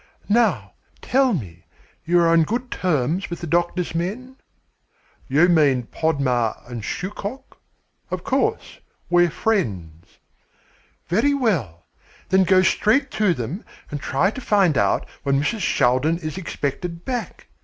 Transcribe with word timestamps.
"Now, 0.29 0.73
tell 0.99 1.31
me, 1.31 1.65
you 2.05 2.19
are 2.21 2.29
on 2.29 2.41
good 2.41 2.71
terms 2.71 3.29
with 3.29 3.39
the 3.39 3.45
doctor's 3.45 3.93
men?" 3.93 4.37
"You 5.27 5.47
mean 5.47 5.83
Podmar 5.83 6.55
and 6.65 6.81
Shuchok? 6.83 7.61
Of 8.09 8.23
course, 8.23 8.79
we're 9.11 9.29
friends." 9.29 10.17
"Very 11.07 11.35
well, 11.35 11.85
then 12.29 12.45
go 12.45 12.63
straight 12.63 13.11
to 13.11 13.35
them 13.35 13.63
and 13.91 14.01
try 14.01 14.31
to 14.31 14.41
find 14.41 14.75
out 14.75 15.07
when 15.21 15.39
Mrs. 15.39 15.59
Shaldin 15.61 16.17
is 16.23 16.35
expected 16.35 17.05
back. 17.05 17.49